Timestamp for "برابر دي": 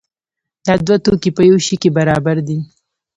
1.97-2.57